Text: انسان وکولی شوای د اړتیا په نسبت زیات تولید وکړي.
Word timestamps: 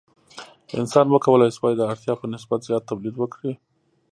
انسان 0.79 1.07
وکولی 1.09 1.49
شوای 1.57 1.73
د 1.77 1.81
اړتیا 1.91 2.13
په 2.21 2.25
نسبت 2.33 2.59
زیات 2.67 2.83
تولید 2.91 3.15
وکړي. 3.17 3.53